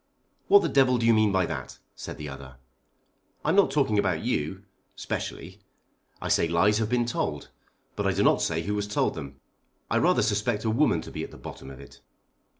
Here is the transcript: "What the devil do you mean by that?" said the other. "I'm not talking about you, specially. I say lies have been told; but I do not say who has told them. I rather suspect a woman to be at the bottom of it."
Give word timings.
"What 0.47 0.63
the 0.63 0.67
devil 0.67 0.97
do 0.97 1.05
you 1.05 1.13
mean 1.13 1.31
by 1.31 1.45
that?" 1.45 1.77
said 1.95 2.17
the 2.17 2.27
other. 2.27 2.55
"I'm 3.45 3.55
not 3.55 3.69
talking 3.69 3.99
about 3.99 4.23
you, 4.23 4.63
specially. 4.95 5.59
I 6.19 6.27
say 6.27 6.47
lies 6.47 6.79
have 6.79 6.89
been 6.89 7.05
told; 7.05 7.49
but 7.95 8.07
I 8.07 8.13
do 8.13 8.23
not 8.23 8.41
say 8.41 8.63
who 8.63 8.75
has 8.77 8.87
told 8.87 9.13
them. 9.13 9.39
I 9.91 9.99
rather 9.99 10.23
suspect 10.23 10.65
a 10.65 10.71
woman 10.71 11.01
to 11.03 11.11
be 11.11 11.23
at 11.23 11.29
the 11.29 11.37
bottom 11.37 11.69
of 11.69 11.79
it." 11.79 12.01